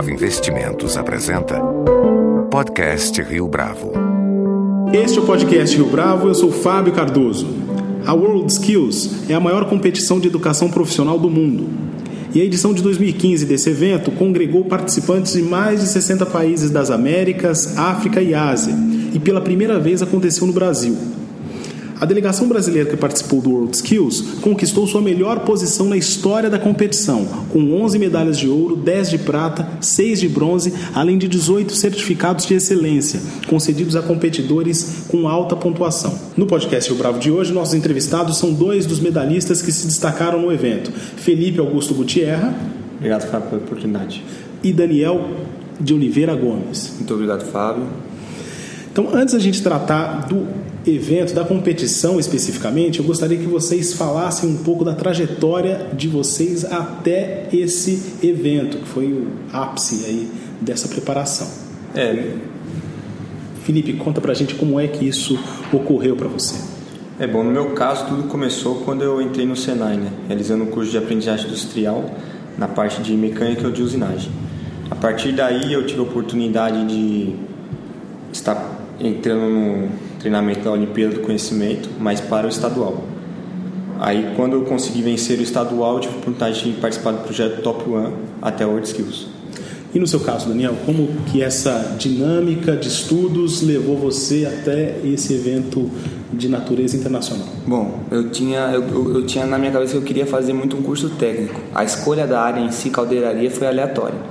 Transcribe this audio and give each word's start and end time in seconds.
Bravo 0.00 0.14
Investimentos 0.14 0.96
apresenta 0.96 1.60
Podcast 2.50 3.20
Rio 3.20 3.46
Bravo. 3.46 3.92
Este 4.94 5.18
é 5.18 5.20
o 5.20 5.26
Podcast 5.26 5.76
Rio 5.76 5.90
Bravo, 5.90 6.26
eu 6.26 6.34
sou 6.34 6.50
Fábio 6.50 6.94
Cardoso. 6.94 7.46
A 8.06 8.14
World 8.14 8.50
Skills 8.50 9.28
é 9.28 9.34
a 9.34 9.40
maior 9.40 9.68
competição 9.68 10.18
de 10.18 10.26
educação 10.26 10.70
profissional 10.70 11.18
do 11.18 11.28
mundo. 11.28 11.68
E 12.34 12.40
a 12.40 12.44
edição 12.44 12.72
de 12.72 12.82
2015 12.82 13.44
desse 13.44 13.68
evento 13.68 14.10
congregou 14.12 14.64
participantes 14.64 15.34
de 15.34 15.42
mais 15.42 15.80
de 15.80 15.86
60 15.88 16.24
países 16.24 16.70
das 16.70 16.90
Américas, 16.90 17.76
África 17.76 18.22
e 18.22 18.32
Ásia, 18.34 18.74
e 19.12 19.18
pela 19.18 19.42
primeira 19.42 19.78
vez 19.78 20.00
aconteceu 20.00 20.46
no 20.46 20.52
Brasil. 20.54 20.96
A 22.00 22.06
delegação 22.06 22.48
brasileira 22.48 22.88
que 22.88 22.96
participou 22.96 23.42
do 23.42 23.50
World 23.50 23.76
Skills 23.76 24.22
conquistou 24.40 24.86
sua 24.86 25.02
melhor 25.02 25.40
posição 25.40 25.86
na 25.86 25.98
história 25.98 26.48
da 26.48 26.58
competição, 26.58 27.26
com 27.50 27.74
11 27.74 27.98
medalhas 27.98 28.38
de 28.38 28.48
ouro, 28.48 28.74
10 28.74 29.10
de 29.10 29.18
prata, 29.18 29.68
6 29.82 30.20
de 30.20 30.26
bronze, 30.26 30.72
além 30.94 31.18
de 31.18 31.28
18 31.28 31.74
certificados 31.74 32.46
de 32.46 32.54
excelência, 32.54 33.20
concedidos 33.46 33.96
a 33.96 34.00
competidores 34.00 35.04
com 35.08 35.28
alta 35.28 35.54
pontuação. 35.54 36.18
No 36.38 36.46
podcast 36.46 36.90
O 36.90 36.96
Bravo 36.96 37.18
de 37.18 37.30
hoje, 37.30 37.52
nossos 37.52 37.74
entrevistados 37.74 38.38
são 38.38 38.50
dois 38.50 38.86
dos 38.86 38.98
medalhistas 38.98 39.60
que 39.60 39.70
se 39.70 39.86
destacaram 39.86 40.40
no 40.40 40.50
evento: 40.50 40.90
Felipe 40.90 41.60
Augusto 41.60 41.92
Gutierra. 41.92 42.54
Obrigado, 42.96 43.30
Fábio, 43.30 43.50
pela 43.50 43.62
oportunidade. 43.62 44.24
E 44.62 44.72
Daniel 44.72 45.28
de 45.78 45.92
Oliveira 45.92 46.34
Gomes. 46.34 46.94
Muito 46.96 47.12
obrigado, 47.12 47.44
Fábio. 47.44 47.84
Então, 48.90 49.08
antes 49.12 49.34
da 49.34 49.40
gente 49.40 49.62
tratar 49.62 50.26
do 50.26 50.46
evento, 50.86 51.34
da 51.34 51.44
competição 51.44 52.18
especificamente, 52.18 53.00
eu 53.00 53.04
gostaria 53.04 53.36
que 53.36 53.46
vocês 53.46 53.92
falassem 53.92 54.48
um 54.48 54.56
pouco 54.58 54.84
da 54.84 54.94
trajetória 54.94 55.88
de 55.92 56.08
vocês 56.08 56.64
até 56.64 57.48
esse 57.52 58.14
evento, 58.22 58.78
que 58.78 58.88
foi 58.88 59.06
o 59.06 59.26
ápice 59.52 60.04
aí 60.06 60.30
dessa 60.60 60.88
preparação. 60.88 61.48
É. 61.94 62.34
Felipe, 63.64 63.92
conta 63.94 64.20
pra 64.20 64.32
gente 64.32 64.54
como 64.54 64.80
é 64.80 64.88
que 64.88 65.06
isso 65.06 65.38
ocorreu 65.72 66.16
para 66.16 66.28
você. 66.28 66.56
É 67.18 67.26
bom, 67.26 67.44
no 67.44 67.50
meu 67.50 67.72
caso 67.72 68.06
tudo 68.06 68.22
começou 68.24 68.76
quando 68.76 69.02
eu 69.02 69.20
entrei 69.20 69.44
no 69.44 69.54
Senai, 69.54 69.98
né, 69.98 70.10
realizando 70.26 70.64
um 70.64 70.68
curso 70.68 70.90
de 70.90 70.96
aprendizagem 70.96 71.46
industrial 71.46 72.10
na 72.56 72.66
parte 72.66 73.02
de 73.02 73.12
mecânica 73.12 73.66
ou 73.66 73.72
de 73.72 73.82
usinagem. 73.82 74.30
A 74.90 74.94
partir 74.94 75.32
daí 75.32 75.72
eu 75.72 75.86
tive 75.86 76.00
a 76.00 76.02
oportunidade 76.04 76.86
de 76.86 77.34
estar 78.32 78.80
entrando 78.98 79.50
no 79.50 79.88
treinamento 80.20 80.60
da 80.60 80.70
Olimpíada 80.70 81.14
do 81.14 81.20
Conhecimento, 81.20 81.88
mas 81.98 82.20
para 82.20 82.46
o 82.46 82.50
estadual. 82.50 83.02
Aí, 83.98 84.32
quando 84.36 84.54
eu 84.54 84.62
consegui 84.62 85.02
vencer 85.02 85.38
o 85.38 85.42
estadual, 85.42 85.98
tive 86.00 86.14
a 86.14 86.16
oportunidade 86.18 86.62
de 86.62 86.80
participar 86.80 87.12
do 87.12 87.18
projeto 87.24 87.60
Top 87.62 87.88
One 87.90 88.14
até 88.40 88.64
World 88.64 88.86
Skills. 88.86 89.26
E 89.92 89.98
no 89.98 90.06
seu 90.06 90.20
caso, 90.20 90.48
Daniel, 90.48 90.74
como 90.86 91.08
que 91.26 91.42
essa 91.42 91.96
dinâmica 91.98 92.76
de 92.76 92.86
estudos 92.86 93.60
levou 93.60 93.98
você 93.98 94.46
até 94.46 95.00
esse 95.04 95.34
evento 95.34 95.90
de 96.32 96.48
natureza 96.48 96.96
internacional? 96.96 97.48
Bom, 97.66 98.00
eu 98.10 98.30
tinha, 98.30 98.70
eu, 98.72 99.14
eu 99.14 99.26
tinha 99.26 99.44
na 99.44 99.58
minha 99.58 99.72
cabeça 99.72 99.92
que 99.92 99.98
eu 99.98 100.02
queria 100.02 100.26
fazer 100.26 100.52
muito 100.52 100.76
um 100.76 100.82
curso 100.82 101.10
técnico. 101.10 101.60
A 101.74 101.82
escolha 101.82 102.24
da 102.24 102.40
área 102.40 102.60
em 102.60 102.70
si, 102.70 102.88
caldeiraria, 102.88 103.50
foi 103.50 103.66
aleatória. 103.66 104.29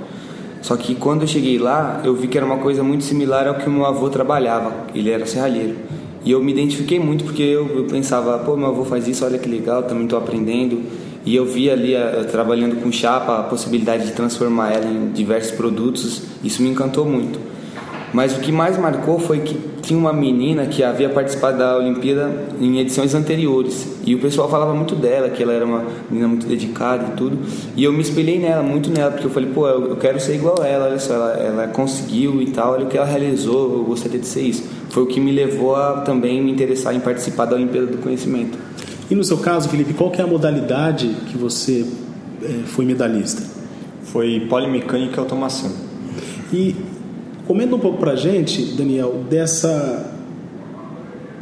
Só 0.62 0.76
que 0.76 0.94
quando 0.94 1.22
eu 1.22 1.28
cheguei 1.28 1.58
lá, 1.58 2.00
eu 2.04 2.14
vi 2.14 2.28
que 2.28 2.36
era 2.36 2.46
uma 2.46 2.58
coisa 2.58 2.82
muito 2.82 3.04
similar 3.04 3.48
ao 3.48 3.54
que 3.54 3.68
o 3.68 3.72
meu 3.72 3.86
avô 3.86 4.08
trabalhava. 4.08 4.72
Ele 4.94 5.10
era 5.10 5.24
serralheiro. 5.26 5.76
E 6.24 6.30
eu 6.30 6.42
me 6.42 6.52
identifiquei 6.52 6.98
muito 6.98 7.24
porque 7.24 7.42
eu, 7.42 7.66
eu 7.78 7.84
pensava, 7.84 8.38
pô, 8.38 8.56
meu 8.56 8.68
avô 8.68 8.84
faz 8.84 9.08
isso, 9.08 9.24
olha 9.24 9.38
que 9.38 9.48
legal, 9.48 9.82
também 9.84 10.04
estou 10.04 10.18
aprendendo. 10.18 10.82
E 11.24 11.34
eu 11.34 11.44
vi 11.44 11.70
ali, 11.70 11.94
eh, 11.94 12.26
trabalhando 12.30 12.82
com 12.82 12.90
chapa, 12.90 13.40
a 13.40 13.42
possibilidade 13.42 14.06
de 14.06 14.12
transformar 14.12 14.72
ela 14.72 14.86
em 14.86 15.10
diversos 15.10 15.52
produtos. 15.52 16.22
Isso 16.42 16.62
me 16.62 16.68
encantou 16.68 17.04
muito. 17.04 17.38
Mas 18.12 18.36
o 18.36 18.40
que 18.40 18.50
mais 18.50 18.76
marcou 18.76 19.18
foi 19.18 19.40
que 19.40 19.56
tinha 19.82 19.98
uma 19.98 20.12
menina 20.12 20.66
que 20.66 20.82
havia 20.82 21.08
participado 21.08 21.58
da 21.58 21.76
Olimpíada 21.76 22.30
em 22.60 22.78
edições 22.78 23.14
anteriores. 23.14 23.86
E 24.04 24.14
o 24.14 24.18
pessoal 24.18 24.48
falava 24.48 24.74
muito 24.74 24.94
dela, 24.94 25.30
que 25.30 25.42
ela 25.42 25.52
era 25.52 25.64
uma 25.64 25.84
menina 26.10 26.28
muito 26.28 26.46
dedicada 26.46 27.12
e 27.12 27.16
tudo. 27.16 27.38
E 27.76 27.84
eu 27.84 27.92
me 27.92 28.00
espelhei 28.00 28.38
nela, 28.38 28.62
muito 28.62 28.90
nela, 28.90 29.10
porque 29.10 29.26
eu 29.26 29.30
falei, 29.30 29.50
pô, 29.50 29.68
eu 29.68 29.96
quero 29.96 30.20
ser 30.20 30.34
igual 30.34 30.60
a 30.60 30.66
ela, 30.66 30.86
olha 30.86 30.98
só, 30.98 31.14
ela, 31.14 31.32
ela 31.34 31.68
conseguiu 31.68 32.42
e 32.42 32.50
tal, 32.50 32.72
olha 32.72 32.84
o 32.84 32.88
que 32.88 32.96
ela 32.96 33.06
realizou, 33.06 33.78
eu 33.78 33.84
gostaria 33.84 34.18
de 34.18 34.26
ser 34.26 34.42
isso. 34.42 34.64
Foi 34.90 35.04
o 35.04 35.06
que 35.06 35.20
me 35.20 35.30
levou 35.32 35.76
a 35.76 36.00
também 36.00 36.42
me 36.42 36.50
interessar 36.50 36.94
em 36.94 37.00
participar 37.00 37.44
da 37.46 37.54
Olimpíada 37.54 37.86
do 37.86 37.98
Conhecimento. 37.98 38.58
E 39.10 39.14
no 39.14 39.24
seu 39.24 39.38
caso, 39.38 39.68
Felipe, 39.68 39.94
qual 39.94 40.10
que 40.10 40.20
é 40.20 40.24
a 40.24 40.26
modalidade 40.26 41.08
que 41.26 41.36
você 41.36 41.86
é, 42.42 42.48
foi 42.66 42.84
medalhista? 42.84 43.42
Foi 44.04 44.46
polimecânica 44.48 45.16
e 45.16 45.18
automação. 45.18 45.70
E 46.52 46.74
Comenta 47.50 47.74
um 47.74 47.80
pouco 47.80 47.98
para 47.98 48.12
a 48.12 48.16
gente, 48.16 48.62
Daniel, 48.76 49.24
dessa 49.28 50.08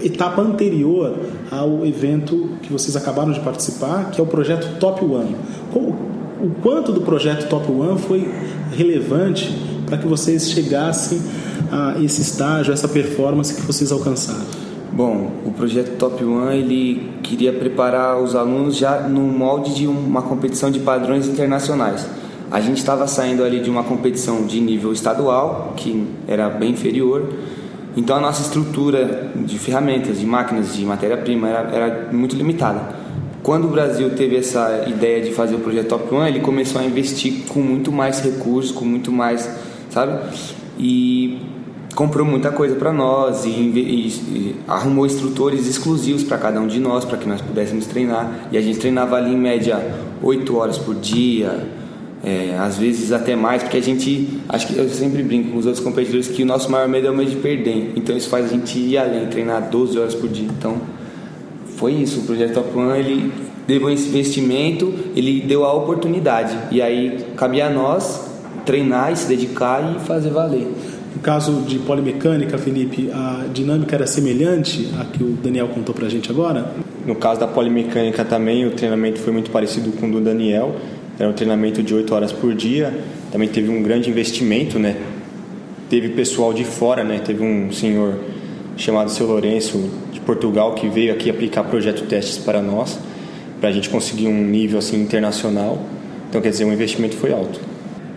etapa 0.02 0.41
anterior 0.41 1.14
ao 1.50 1.84
evento 1.84 2.52
que 2.62 2.72
vocês 2.72 2.96
acabaram 2.96 3.30
de 3.30 3.41
participar, 3.41 4.10
que 4.10 4.19
é 4.19 4.24
o 4.24 4.26
projeto 4.26 4.78
Top 4.78 5.04
One. 5.04 5.36
o 5.74 6.50
quanto 6.62 6.94
do 6.94 7.02
projeto 7.02 7.46
Top 7.50 7.70
One 7.70 7.98
foi 7.98 8.26
relevante 8.74 9.54
para 9.84 9.98
que 9.98 10.06
vocês 10.06 10.50
chegassem 10.50 11.20
a 11.70 12.02
esse 12.02 12.22
estágio, 12.22 12.70
a 12.70 12.75
essa 12.75 12.88
performance 12.88 13.54
que 13.54 13.60
vocês 13.60 13.92
alcançaram? 13.92 14.46
Bom, 14.90 15.30
o 15.44 15.50
projeto 15.50 15.98
Top 15.98 16.25
One 16.25 16.56
ele 16.56 17.10
queria 17.22 17.52
preparar 17.52 18.19
os 18.19 18.34
alunos 18.34 18.78
já 18.78 19.02
no 19.02 19.20
molde 19.20 19.75
de 19.75 19.86
uma 19.86 20.22
competição 20.22 20.70
de 20.70 20.80
padrões 20.80 21.28
internacionais. 21.28 22.08
A 22.50 22.60
gente 22.60 22.78
estava 22.78 23.06
saindo 23.06 23.44
ali 23.44 23.60
de 23.60 23.69
uma 23.69 23.84
competição 23.84 24.47
de 24.47 24.60
nível 24.60 24.92
estadual, 24.92 25.75
que 25.76 26.06
era 26.26 26.48
bem 26.48 26.70
inferior, 26.70 27.28
então 27.97 28.16
a 28.16 28.20
nossa 28.20 28.42
estrutura 28.42 29.32
de 29.34 29.59
ferramentas, 29.59 30.20
de 30.20 30.26
máquinas, 30.26 30.75
de 30.75 30.84
matéria-prima 30.84 31.48
era, 31.48 31.70
era, 31.75 32.08
muito 32.12 32.37
limitada. 32.37 32.97
Quando 33.42 33.64
o 33.64 33.69
Brasil 33.69 34.10
teve 34.10 34.37
essa 34.37 34.84
ideia 34.87 35.20
de 35.22 35.32
fazer 35.32 35.56
o 35.56 35.58
projeto 35.58 35.88
Top 35.88 36.14
One, 36.14 36.28
ele 36.28 36.41
começou 36.41 36.81
a 36.81 36.84
investir 36.84 37.44
com 37.48 37.60
muito 37.60 37.91
mais 37.91 38.20
recursos, 38.20 38.70
com 38.70 38.84
muito 38.84 39.10
mais, 39.10 39.50
sabe? 39.91 40.16
E 40.78 41.41
comprou 41.94 42.25
muita 42.25 42.53
coisa 42.53 42.76
para 42.76 42.92
nós 42.92 43.44
e, 43.44 43.48
e, 43.48 44.08
e, 44.08 44.56
arrumou 44.69 45.04
instrutores 45.04 45.66
exclusivos 45.66 46.22
para 46.22 46.38
cada 46.38 46.60
um 46.60 46.69
de 46.69 46.78
nós, 46.78 47.04
para 47.04 47.19
que 47.19 47.28
nós 47.28 47.41
pudéssemos 47.41 47.87
treinar. 47.87 48.48
E 48.53 48.56
a 48.56 48.60
gente 48.60 48.78
treinava 48.78 49.16
ali 49.16 49.34
em 49.34 49.38
média 49.38 49.84
8 50.22 50.56
horas 50.56 50.78
por 50.78 50.94
dia, 50.94 51.66
é, 52.24 52.56
às 52.58 52.76
vezes 52.76 53.12
até 53.12 53.36
mais, 53.36 53.62
porque 53.62 53.76
a 53.76 53.82
gente, 53.82 54.28
acho 54.48 54.66
que 54.66 54.76
eu 54.76 54.88
sempre 54.88 55.22
brinco 55.22 55.52
com 55.52 55.58
os 55.58 55.66
outros 55.66 55.84
competidores 55.84 56.28
que 56.28 56.42
o 56.42 56.46
nosso 56.46 56.70
maior 56.70 56.88
medo 56.88 57.06
é 57.06 57.10
o 57.10 57.16
medo 57.16 57.30
de 57.30 57.36
perder, 57.36 57.92
então 57.94 58.16
isso 58.16 58.28
faz 58.28 58.46
a 58.46 58.48
gente 58.48 58.78
ir 58.78 58.98
além, 58.98 59.26
treinar 59.26 59.70
12 59.70 59.98
horas 59.98 60.14
por 60.14 60.28
dia. 60.28 60.48
Então 60.58 60.80
foi 61.76 61.92
isso, 61.92 62.20
o 62.20 62.22
projeto 62.24 62.54
Top 62.54 62.76
One 62.76 62.98
ele 62.98 63.32
deu 63.66 63.88
esse 63.90 64.08
investimento, 64.08 64.92
ele 65.14 65.40
deu 65.40 65.64
a 65.64 65.72
oportunidade 65.72 66.56
e 66.70 66.82
aí 66.82 67.24
cabia 67.36 67.66
a 67.66 67.70
nós 67.70 68.26
treinar 68.64 69.12
e 69.12 69.16
se 69.16 69.28
dedicar 69.28 69.96
e 69.96 70.00
fazer 70.00 70.30
valer. 70.30 70.66
No 71.14 71.22
caso 71.22 71.62
de 71.62 71.78
polimecânica, 71.78 72.58
Felipe, 72.58 73.10
a 73.12 73.46
dinâmica 73.52 73.96
era 73.96 74.06
semelhante 74.06 74.90
à 75.00 75.04
que 75.04 75.22
o 75.22 75.38
Daniel 75.42 75.68
contou 75.68 75.94
para 75.94 76.06
a 76.06 76.08
gente 76.08 76.30
agora? 76.30 76.70
No 77.06 77.14
caso 77.14 77.40
da 77.40 77.46
polimecânica 77.46 78.24
também, 78.24 78.66
o 78.66 78.72
treinamento 78.72 79.18
foi 79.20 79.32
muito 79.32 79.50
parecido 79.50 79.90
com 79.92 80.08
o 80.08 80.12
do 80.12 80.20
Daniel 80.20 80.76
era 81.18 81.28
um 81.28 81.32
treinamento 81.32 81.82
de 81.82 81.94
8 81.94 82.14
horas 82.14 82.32
por 82.32 82.54
dia. 82.54 82.96
Também 83.32 83.48
teve 83.48 83.68
um 83.68 83.82
grande 83.82 84.08
investimento, 84.08 84.78
né? 84.78 84.96
Teve 85.90 86.10
pessoal 86.10 86.52
de 86.52 86.64
fora, 86.64 87.02
né? 87.02 87.18
Teve 87.18 87.42
um 87.42 87.72
senhor 87.72 88.20
chamado 88.76 89.10
Seu 89.10 89.26
Lourenço 89.26 89.90
de 90.12 90.20
Portugal 90.20 90.74
que 90.74 90.88
veio 90.88 91.12
aqui 91.12 91.28
aplicar 91.28 91.64
projeto 91.64 92.06
testes 92.06 92.38
para 92.38 92.62
nós, 92.62 92.98
para 93.60 93.70
a 93.70 93.72
gente 93.72 93.90
conseguir 93.90 94.28
um 94.28 94.44
nível 94.44 94.78
assim 94.78 95.02
internacional. 95.02 95.82
Então, 96.28 96.40
quer 96.40 96.50
dizer, 96.50 96.64
o 96.64 96.72
investimento 96.72 97.16
foi 97.16 97.32
alto. 97.32 97.68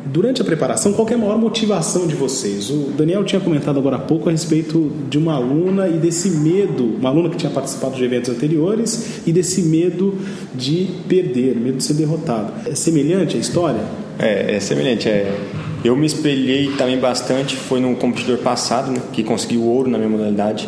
Durante 0.05 0.41
a 0.41 0.45
preparação, 0.45 0.93
qual 0.93 1.07
é 1.09 1.13
a 1.13 1.17
maior 1.17 1.37
motivação 1.37 2.07
de 2.07 2.15
vocês? 2.15 2.69
O 2.69 2.91
Daniel 2.97 3.23
tinha 3.23 3.39
comentado 3.39 3.77
agora 3.77 3.97
há 3.97 3.99
pouco 3.99 4.29
a 4.29 4.31
respeito 4.31 4.91
de 5.07 5.17
uma 5.17 5.35
aluna 5.35 5.87
e 5.87 5.93
desse 5.93 6.31
medo, 6.31 6.95
uma 6.97 7.09
aluna 7.09 7.29
que 7.29 7.37
tinha 7.37 7.51
participado 7.51 7.95
de 7.95 8.03
eventos 8.03 8.29
anteriores 8.29 9.21
e 9.27 9.31
desse 9.31 9.61
medo 9.61 10.17
de 10.55 10.87
perder, 11.07 11.55
medo 11.55 11.77
de 11.77 11.83
ser 11.83 11.93
derrotado. 11.93 12.51
É 12.65 12.73
semelhante 12.73 13.37
a 13.37 13.39
história? 13.39 13.81
É, 14.17 14.55
é 14.55 14.59
semelhante. 14.59 15.07
É. 15.07 15.37
Eu 15.83 15.95
me 15.95 16.05
espelhei 16.05 16.71
também 16.77 16.97
bastante, 16.97 17.55
foi 17.55 17.79
num 17.79 17.93
competidor 17.93 18.39
passado, 18.39 18.91
né, 18.91 19.01
que 19.13 19.23
conseguiu 19.23 19.63
ouro 19.63 19.89
na 19.89 19.97
minha 19.97 20.09
modalidade, 20.09 20.67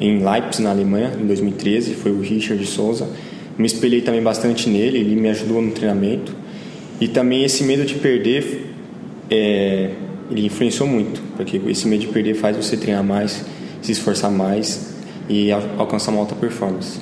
em 0.00 0.24
Leipzig, 0.24 0.62
na 0.62 0.70
Alemanha, 0.70 1.12
em 1.20 1.26
2013, 1.26 1.94
foi 1.94 2.12
o 2.12 2.20
Richard 2.20 2.64
Souza. 2.66 3.08
Me 3.58 3.66
espelhei 3.66 4.00
também 4.00 4.22
bastante 4.22 4.68
nele, 4.70 4.98
ele 4.98 5.16
me 5.16 5.28
ajudou 5.28 5.60
no 5.60 5.70
treinamento. 5.72 6.34
E 7.00 7.08
também 7.08 7.44
esse 7.44 7.64
medo 7.64 7.84
de 7.84 7.94
perder 7.94 8.69
é, 9.30 9.90
ele 10.30 10.46
influenciou 10.46 10.88
muito, 10.88 11.22
porque 11.36 11.60
esse 11.68 11.86
medo 11.86 12.02
de 12.02 12.08
perder 12.08 12.34
faz 12.34 12.56
você 12.56 12.76
treinar 12.76 13.04
mais, 13.04 13.44
se 13.80 13.92
esforçar 13.92 14.30
mais 14.30 14.94
e 15.28 15.50
alcançar 15.52 16.10
uma 16.10 16.20
alta 16.20 16.34
performance. 16.34 17.00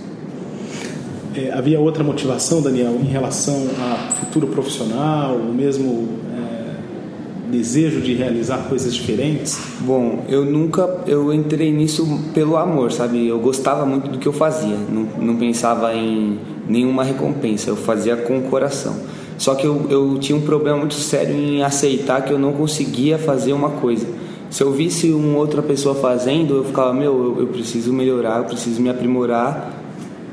É, 1.34 1.52
havia 1.52 1.78
outra 1.78 2.02
motivação, 2.02 2.60
Daniel, 2.60 2.98
em 3.00 3.06
relação 3.06 3.68
a 3.80 4.12
futuro 4.12 4.48
profissional, 4.48 5.34
ou 5.34 5.52
mesmo 5.52 6.08
é, 6.34 7.50
desejo 7.50 8.00
de 8.00 8.14
realizar 8.14 8.68
coisas 8.68 8.94
diferentes? 8.94 9.58
Bom, 9.80 10.24
eu 10.28 10.44
nunca 10.44 11.04
eu 11.06 11.32
entrei 11.32 11.72
nisso 11.72 12.06
pelo 12.34 12.56
amor, 12.56 12.92
sabe? 12.92 13.26
Eu 13.26 13.38
gostava 13.38 13.86
muito 13.86 14.10
do 14.10 14.18
que 14.18 14.26
eu 14.26 14.32
fazia, 14.32 14.76
não, 14.90 15.24
não 15.24 15.36
pensava 15.36 15.94
em 15.94 16.38
nenhuma 16.66 17.04
recompensa, 17.04 17.70
eu 17.70 17.76
fazia 17.76 18.16
com 18.16 18.38
o 18.38 18.42
coração. 18.42 18.96
Só 19.38 19.54
que 19.54 19.64
eu, 19.64 19.86
eu 19.88 20.18
tinha 20.18 20.36
um 20.36 20.42
problema 20.42 20.78
muito 20.78 20.94
sério 20.94 21.34
em 21.34 21.62
aceitar 21.62 22.22
que 22.22 22.32
eu 22.32 22.38
não 22.38 22.52
conseguia 22.52 23.16
fazer 23.16 23.52
uma 23.52 23.70
coisa. 23.70 24.06
Se 24.50 24.62
eu 24.62 24.72
visse 24.72 25.12
uma 25.12 25.38
outra 25.38 25.62
pessoa 25.62 25.94
fazendo, 25.94 26.56
eu 26.56 26.64
ficava, 26.64 26.92
meu, 26.92 27.12
eu, 27.12 27.40
eu 27.40 27.46
preciso 27.46 27.92
melhorar, 27.92 28.38
eu 28.38 28.44
preciso 28.44 28.82
me 28.82 28.90
aprimorar 28.90 29.72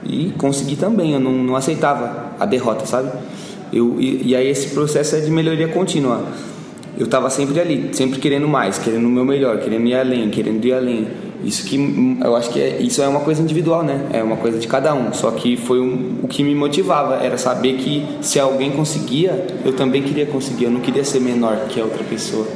e 0.04 0.34
conseguir 0.38 0.78
também. 0.78 1.13
Eu 1.13 1.19
não, 1.19 1.31
não 1.31 1.56
aceitava 1.56 2.31
a 2.40 2.46
derrota, 2.46 2.86
sabe? 2.86 3.12
Eu, 3.72 3.98
e, 4.00 4.30
e 4.30 4.36
aí 4.36 4.48
esse 4.48 4.69
processo 4.69 5.16
é 5.16 5.19
de 5.19 5.30
melhoria 5.30 5.68
contínua. 5.68 6.24
Eu 6.98 7.06
estava 7.06 7.30
sempre 7.30 7.60
ali, 7.60 7.90
sempre 7.92 8.19
querendo 8.19 8.48
mais, 8.48 8.80
querendo 8.80 9.06
o 9.06 9.10
meu 9.10 9.25
melhor, 9.25 9.60
querendo 9.60 9.86
ir 9.86 9.96
além, 9.96 10.30
querendo 10.30 10.66
ir 10.66 10.74
além. 10.74 11.08
Isso 11.46 11.64
que 11.66 11.78
eu 12.24 12.36
acho 12.36 12.50
que 12.50 12.60
é, 12.60 12.82
isso 12.82 13.02
é 13.04 13.08
uma 13.08 13.20
coisa 13.20 13.42
individual, 13.42 13.84
né? 13.84 14.08
É 14.12 14.24
uma 14.24 14.36
coisa 14.36 14.58
de 14.58 14.68
cada 14.68 14.96
um. 14.96 15.14
Só 15.14 15.30
que 15.30 15.56
foi 15.56 15.80
um, 15.80 16.22
o 16.24 16.28
que 16.28 16.44
me 16.44 16.56
motivava, 16.56 17.18
era 17.18 17.38
saber 17.38 17.78
que 17.78 18.04
se 18.22 18.40
alguém 18.40 18.72
conseguia, 18.72 19.46
eu 19.64 19.74
também 19.74 20.02
queria 20.02 20.26
conseguir. 20.26 20.66
Eu 20.66 20.72
não 20.72 20.82
queria 20.82 21.04
ser 21.04 21.20
menor 21.20 21.68
que 21.70 21.80
a 21.80 21.84
outra 21.84 22.04
pessoa. 22.04 22.48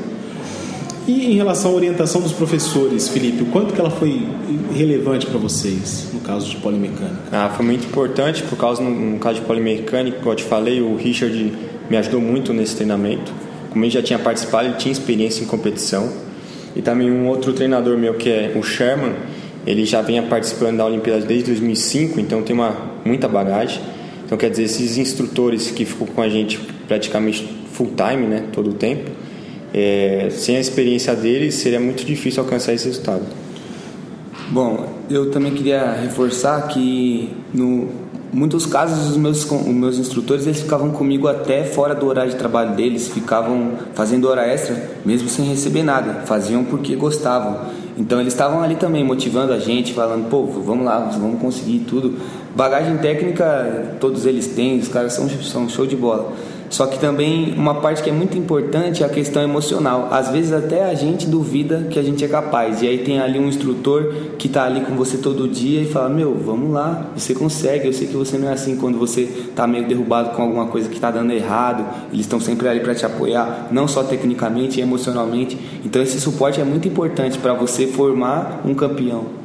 E 1.08 1.32
em 1.32 1.36
relação 1.36 1.72
à 1.72 1.74
orientação 1.76 2.22
dos 2.22 2.32
professores, 2.32 3.08
Felipe, 3.10 3.44
o 3.44 3.48
quanto 3.48 3.74
que 3.74 3.80
ela 3.80 3.90
foi 3.90 4.28
relevante 4.74 5.26
para 5.26 5.40
vocês 5.40 6.10
no 6.14 6.20
caso 6.20 6.48
de 6.50 6.58
polimecânica? 6.58 7.18
Ah, 7.32 7.52
foi 7.56 7.66
muito 7.66 7.88
importante, 7.88 8.44
por 8.44 8.58
causa 8.58 8.82
no, 8.82 8.92
no 8.92 9.20
caso 9.20 9.40
de 9.40 9.46
polimecânica, 9.46 10.18
como 10.20 10.32
eu 10.32 10.36
te 10.36 10.44
falei, 10.44 10.82
o 10.82 10.96
Richard 10.96 11.54
me 11.90 11.98
ajudou 11.98 12.22
muito 12.22 12.54
nesse 12.54 12.76
treinamento. 12.76 13.34
Como 13.72 13.84
ele 13.84 13.92
já 13.92 14.04
tinha 14.04 14.20
participado, 14.20 14.68
ele 14.68 14.78
tinha 14.78 14.92
experiência 14.92 15.44
em 15.44 15.48
competição. 15.48 16.12
E 16.76 16.82
também 16.82 17.12
um 17.12 17.28
outro 17.28 17.54
treinador 17.54 17.98
meu 17.98 18.14
que 18.14 18.30
é 18.30 18.54
o 18.56 18.64
Sherman, 18.64 19.14
ele 19.66 19.86
já 19.86 20.02
vinha 20.02 20.24
participando 20.24 20.78
da 20.78 20.86
Olimpíada 20.86 21.26
desde 21.26 21.48
2005, 21.48 22.20
então 22.20 22.42
tem 22.42 22.56
uma 22.56 22.76
muita 23.04 23.28
bagagem. 23.28 23.82
Então 24.26 24.38
quer 24.38 24.50
dizer, 24.50 24.64
esses 24.64 24.98
instrutores 24.98 25.72
que 25.72 25.86
ficam 25.86 26.08
com 26.08 26.22
a 26.22 26.30
gente 26.30 26.60
praticamente 26.88 27.48
full 27.74 27.92
time, 27.96 28.28
né, 28.28 28.46
todo 28.52 28.72
o 28.72 28.74
tempo, 28.74 29.10
é, 29.74 30.28
sem 30.32 30.58
a 30.58 30.60
experiência 30.60 31.16
deles, 31.16 31.56
seria 31.56 31.80
muito 31.80 32.06
difícil 32.06 32.44
alcançar 32.44 32.74
esse 32.74 32.86
resultado. 32.86 33.24
Bom, 34.50 34.88
eu 35.10 35.30
também 35.30 35.54
queria 35.54 35.94
reforçar 35.94 36.68
que 36.68 37.30
no 37.54 37.88
muitos 38.32 38.66
casos 38.66 39.10
os 39.10 39.18
meus, 39.18 39.44
os 39.50 39.68
meus 39.68 39.98
instrutores 39.98 40.46
eles 40.46 40.62
ficavam 40.62 40.92
comigo 40.92 41.28
até 41.28 41.64
fora 41.64 41.96
do 41.96 42.06
horário 42.06 42.32
de 42.32 42.38
trabalho 42.38 42.76
deles, 42.76 43.08
ficavam 43.08 43.74
fazendo 43.94 44.28
hora 44.28 44.46
extra 44.46 44.90
mesmo 45.06 45.28
sem 45.30 45.46
receber 45.46 45.84
nada, 45.84 46.26
faziam 46.26 46.64
porque 46.64 46.96
gostavam. 46.96 47.80
Então 47.98 48.22
eles 48.22 48.32
estavam 48.32 48.64
ali 48.64 48.76
também 48.76 49.04
motivando 49.04 49.52
a 49.52 49.60
gente, 49.60 49.94
falando, 49.94 50.30
pô, 50.30 50.46
vamos 50.46 50.86
lá, 50.86 51.00
vamos 51.00 51.42
conseguir 51.42 51.80
tudo. 51.80 52.18
Bagagem 52.56 52.98
técnica 52.98 53.98
todos 54.00 54.26
eles 54.26 54.48
têm, 54.48 54.80
os 54.80 54.88
caras 54.88 55.14
são, 55.14 55.28
são 55.30 55.68
show 55.68 55.86
de 55.86 55.96
bola. 55.96 56.32
Só 56.70 56.86
que 56.86 57.00
também 57.00 57.54
uma 57.58 57.76
parte 57.76 58.04
que 58.04 58.10
é 58.10 58.14
muito 58.14 58.38
importante 58.38 59.02
é 59.04 59.06
a 59.06 59.10
questão 59.10 59.42
emocional. 59.42 60.10
Às 60.12 60.30
vezes 60.30 60.54
até 60.54 60.86
a 60.86 60.94
gente 60.94 61.28
duvida 61.28 61.88
que 61.90 61.98
a 61.98 62.04
gente 62.04 62.24
é 62.24 62.28
capaz. 62.28 62.82
E 62.82 62.88
aí 62.88 63.00
tem 63.00 63.20
ali 63.20 63.40
um 63.40 63.48
instrutor 63.48 64.14
que 64.38 64.48
está 64.48 64.66
ali 64.66 64.82
com 64.82 64.96
você 64.96 65.18
todo 65.18 65.48
dia 65.48 65.82
e 65.82 65.86
fala: 65.86 66.10
Meu, 66.10 66.36
vamos 66.36 66.72
lá, 66.72 67.08
você 67.16 67.34
consegue. 67.34 67.88
Eu 67.88 67.94
sei 67.94 68.08
que 68.08 68.16
você 68.16 68.38
não 68.38 68.50
é 68.50 68.54
assim 68.54 68.76
quando 68.76 69.00
você 69.00 69.22
está 69.22 69.66
meio 69.66 69.88
derrubado 69.88 70.30
com 70.36 70.44
alguma 70.44 70.68
coisa 70.68 70.88
que 70.88 70.96
está 70.96 71.10
dando 71.10 71.32
errado. 71.32 71.86
Eles 72.14 72.26
estão 72.26 72.40
sempre 72.40 72.68
ali 72.68 72.82
para 72.82 72.94
te 72.94 73.06
apoiar, 73.06 73.68
não 73.72 73.88
só 73.88 74.04
tecnicamente 74.04 74.80
e 74.80 74.84
emocionalmente. 74.84 75.58
Então 75.84 76.02
esse 76.02 76.22
suporte 76.22 76.62
é 76.62 76.64
muito 76.64 76.88
importante 76.88 77.38
para 77.40 77.54
você 77.54 77.88
formar 77.88 78.62
um 78.64 78.76
campeão. 78.76 79.40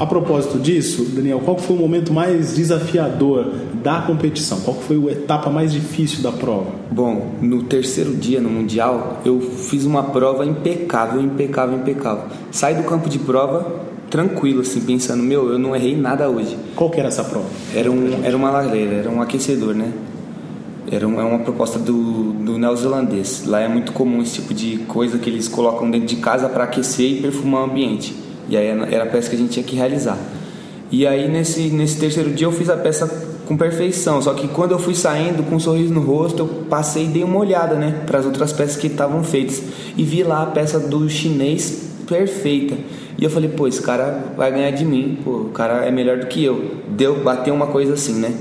A 0.00 0.06
propósito 0.06 0.58
disso, 0.58 1.04
Daniel, 1.14 1.42
qual 1.44 1.58
foi 1.58 1.76
o 1.76 1.78
momento 1.78 2.10
mais 2.10 2.54
desafiador 2.54 3.52
da 3.82 4.02
competição? 4.02 4.60
Qual 4.60 4.76
foi 4.76 4.96
a 5.08 5.12
etapa 5.12 5.50
mais 5.50 5.72
difícil 5.72 6.22
da 6.22 6.32
prova? 6.32 6.70
Bom, 6.90 7.34
no 7.40 7.62
terceiro 7.62 8.14
dia 8.14 8.40
no 8.40 8.50
Mundial, 8.50 9.20
eu 9.24 9.40
fiz 9.40 9.84
uma 9.84 10.02
prova 10.02 10.44
impecável, 10.44 11.20
impecável, 11.20 11.78
impecável. 11.78 12.24
Saí 12.50 12.74
do 12.74 12.84
campo 12.84 13.08
de 13.08 13.18
prova 13.18 13.90
tranquilo, 14.10 14.60
assim, 14.60 14.80
pensando, 14.80 15.22
meu, 15.22 15.50
eu 15.52 15.58
não 15.58 15.74
errei 15.74 15.96
nada 15.96 16.28
hoje. 16.28 16.58
Qual 16.74 16.90
que 16.90 16.98
era 16.98 17.08
essa 17.08 17.24
prova? 17.24 17.46
Era, 17.74 17.90
um, 17.90 18.24
era 18.24 18.36
uma 18.36 18.50
lareira, 18.50 18.96
era 18.96 19.10
um 19.10 19.22
aquecedor, 19.22 19.74
né? 19.74 19.92
Era 20.90 21.06
uma, 21.06 21.22
é 21.22 21.24
uma 21.24 21.38
proposta 21.38 21.78
do, 21.78 22.32
do 22.32 22.58
neozelandês. 22.58 23.44
Lá 23.46 23.60
é 23.60 23.68
muito 23.68 23.92
comum 23.92 24.20
esse 24.20 24.40
tipo 24.40 24.52
de 24.52 24.78
coisa 24.88 25.18
que 25.18 25.30
eles 25.30 25.46
colocam 25.46 25.88
dentro 25.88 26.08
de 26.08 26.16
casa 26.16 26.48
para 26.48 26.64
aquecer 26.64 27.12
e 27.12 27.22
perfumar 27.22 27.62
o 27.62 27.64
ambiente. 27.70 28.14
E 28.48 28.56
aí 28.56 28.66
era 28.66 29.04
a 29.04 29.06
peça 29.06 29.30
que 29.30 29.36
a 29.36 29.38
gente 29.38 29.52
tinha 29.52 29.64
que 29.64 29.76
realizar. 29.76 30.18
E 30.90 31.06
aí 31.06 31.28
nesse, 31.28 31.70
nesse 31.70 32.00
terceiro 32.00 32.30
dia 32.30 32.48
eu 32.48 32.52
fiz 32.52 32.68
a 32.68 32.76
peça 32.76 33.29
com 33.50 33.56
perfeição, 33.56 34.22
só 34.22 34.32
que 34.32 34.46
quando 34.46 34.70
eu 34.70 34.78
fui 34.78 34.94
saindo 34.94 35.42
com 35.42 35.56
um 35.56 35.58
sorriso 35.58 35.92
no 35.92 36.00
rosto, 36.00 36.38
eu 36.38 36.46
passei 36.70 37.06
e 37.06 37.08
dei 37.08 37.24
uma 37.24 37.36
olhada, 37.36 37.74
né, 37.74 38.04
para 38.06 38.20
as 38.20 38.24
outras 38.24 38.52
peças 38.52 38.76
que 38.76 38.86
estavam 38.86 39.24
feitas 39.24 39.60
e 39.96 40.04
vi 40.04 40.22
lá 40.22 40.44
a 40.44 40.46
peça 40.46 40.78
do 40.78 41.10
chinês 41.10 41.90
perfeita. 42.06 42.76
E 43.18 43.24
eu 43.24 43.28
falei, 43.28 43.50
pô, 43.50 43.66
esse 43.66 43.82
cara 43.82 44.22
vai 44.36 44.52
ganhar 44.52 44.70
de 44.70 44.84
mim, 44.84 45.18
pô, 45.24 45.32
o 45.32 45.48
cara 45.48 45.84
é 45.84 45.90
melhor 45.90 46.18
do 46.18 46.26
que 46.28 46.44
eu. 46.44 46.76
Deu, 46.90 47.24
bateu 47.24 47.52
uma 47.52 47.66
coisa 47.66 47.94
assim, 47.94 48.20
né? 48.20 48.32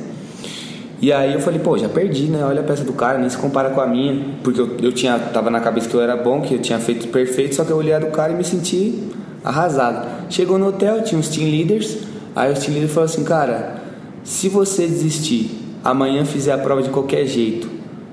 E 1.01 1.11
aí 1.11 1.33
eu 1.33 1.39
falei, 1.39 1.59
pô, 1.59 1.75
já 1.75 1.89
perdi, 1.89 2.25
né? 2.25 2.43
Olha 2.43 2.61
a 2.61 2.63
peça 2.63 2.83
do 2.83 2.93
cara, 2.93 3.17
nem 3.17 3.29
se 3.29 3.37
compara 3.37 3.71
com 3.71 3.81
a 3.81 3.87
minha. 3.87 4.23
Porque 4.43 4.61
eu, 4.61 4.77
eu 4.79 4.91
tinha, 4.91 5.17
tava 5.17 5.49
na 5.49 5.59
cabeça 5.59 5.89
que 5.89 5.95
eu 5.95 6.01
era 6.01 6.15
bom, 6.15 6.41
que 6.41 6.53
eu 6.53 6.59
tinha 6.59 6.77
feito 6.77 7.07
perfeito, 7.07 7.55
só 7.55 7.65
que 7.65 7.71
eu 7.71 7.77
olhei 7.77 7.93
a 7.93 7.99
do 7.99 8.11
cara 8.11 8.31
e 8.31 8.35
me 8.35 8.43
senti 8.43 9.09
arrasado. 9.43 10.07
Chegou 10.29 10.59
no 10.59 10.67
hotel, 10.67 11.03
tinha 11.03 11.17
uns 11.17 11.29
team 11.29 11.49
leaders, 11.49 11.97
aí 12.35 12.53
os 12.53 12.59
team 12.59 12.73
leaders 12.73 12.93
falaram 12.93 13.11
assim, 13.11 13.23
cara, 13.23 13.78
se 14.23 14.49
você 14.49 14.85
desistir, 14.85 15.51
amanhã 15.83 16.25
fizer 16.25 16.51
a 16.51 16.57
prova 16.57 16.81
de 16.81 16.89
qualquer 16.89 17.25
jeito, 17.25 17.69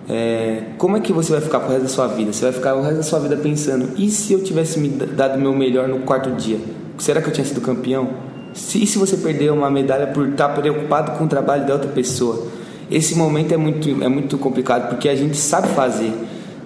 é, 0.09 0.63
como 0.79 0.97
é 0.97 1.01
que 1.01 1.13
você 1.13 1.33
vai 1.33 1.41
ficar 1.41 1.61
pro 1.61 1.71
resto 1.71 1.83
da 1.83 1.89
sua 1.89 2.07
vida? 2.07 2.33
Você 2.33 2.45
vai 2.45 2.53
ficar 2.53 2.75
o 2.75 2.83
resto 2.83 2.97
da 2.97 3.03
sua 3.03 3.19
vida 3.19 3.37
pensando, 3.37 3.91
e 3.97 4.11
se 4.11 4.33
eu 4.33 4.43
tivesse 4.43 4.79
me 4.79 4.89
dado 4.89 5.39
meu 5.39 5.53
melhor 5.53 5.89
no 5.89 6.01
quarto 6.01 6.31
dia? 6.31 6.59
Será 6.99 7.21
que 7.21 7.29
eu 7.29 7.33
tinha 7.33 7.45
sido 7.45 7.61
campeão? 7.61 8.09
E 8.55 8.87
se 8.87 8.99
você 8.99 9.17
perder 9.17 9.53
uma 9.53 9.71
medalha 9.71 10.07
por 10.07 10.29
estar 10.29 10.49
preocupado 10.51 11.13
com 11.19 11.25
o 11.25 11.29
trabalho 11.29 11.67
da 11.67 11.75
outra 11.75 11.91
pessoa? 11.91 12.47
Esse 12.91 13.17
momento 13.17 13.53
é 13.53 13.57
muito, 13.57 14.03
é 14.03 14.09
muito 14.09 14.39
complicado 14.39 14.89
porque 14.89 15.09
a 15.09 15.15
gente 15.15 15.37
sabe 15.37 15.69
fazer, 15.69 16.13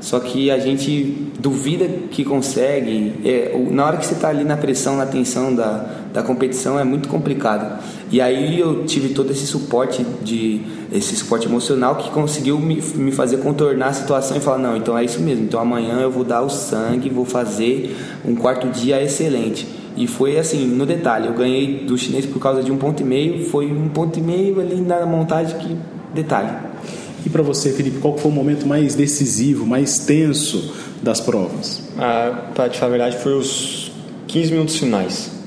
só 0.00 0.20
que 0.20 0.50
a 0.50 0.58
gente 0.58 1.32
duvida 1.38 1.88
que 2.10 2.24
consegue. 2.24 3.14
É, 3.24 3.58
na 3.70 3.86
hora 3.86 3.96
que 3.96 4.06
você 4.06 4.14
está 4.14 4.28
ali 4.28 4.44
na 4.44 4.56
pressão, 4.56 4.96
na 4.96 5.06
tensão 5.06 5.54
da, 5.54 5.86
da 6.12 6.22
competição, 6.22 6.78
é 6.78 6.84
muito 6.84 7.08
complicado. 7.08 7.82
E 8.10 8.20
aí 8.20 8.58
eu 8.58 8.84
tive 8.84 9.10
todo 9.10 9.30
esse 9.30 9.46
suporte 9.46 10.04
de 10.22 10.60
esse 10.92 11.14
suporte 11.14 11.46
emocional 11.46 11.96
que 11.96 12.10
conseguiu 12.10 12.58
me, 12.58 12.82
me 12.94 13.12
fazer 13.12 13.38
contornar 13.38 13.88
a 13.88 13.92
situação 13.92 14.36
e 14.36 14.40
falar 14.40 14.58
não, 14.58 14.76
então 14.76 14.98
é 14.98 15.04
isso 15.04 15.20
mesmo. 15.20 15.44
Então 15.44 15.60
amanhã 15.60 16.00
eu 16.00 16.10
vou 16.10 16.24
dar 16.24 16.42
o 16.42 16.50
sangue, 16.50 17.08
vou 17.08 17.24
fazer 17.24 17.96
um 18.24 18.34
quarto 18.34 18.68
dia 18.68 19.00
excelente. 19.02 19.66
E 19.96 20.06
foi 20.06 20.38
assim, 20.38 20.66
no 20.66 20.86
detalhe, 20.86 21.26
eu 21.26 21.34
ganhei 21.34 21.84
do 21.84 21.96
chinês 21.96 22.26
por 22.26 22.40
causa 22.40 22.62
de 22.62 22.72
um 22.72 22.76
ponto 22.76 23.02
e 23.02 23.04
meio, 23.04 23.44
foi 23.48 23.70
um 23.70 23.88
ponto 23.88 24.18
e 24.18 24.22
meio 24.22 24.60
ali 24.60 24.80
na 24.80 25.04
montagem 25.06 25.58
que 25.58 25.76
detalhe. 26.14 26.50
E 27.24 27.28
para 27.28 27.42
você, 27.42 27.70
Felipe, 27.70 27.98
qual 27.98 28.16
foi 28.16 28.30
o 28.30 28.34
momento 28.34 28.66
mais 28.66 28.94
decisivo, 28.94 29.66
mais 29.66 29.98
tenso 30.00 30.72
das 31.02 31.20
provas? 31.20 31.82
Ah, 31.98 32.50
para 32.54 32.68
te 32.68 32.78
falar 32.78 32.94
a 32.94 32.98
verdade, 32.98 33.22
foi 33.22 33.34
os 33.34 33.92
15 34.26 34.52
minutos 34.52 34.76
finais. 34.76 35.39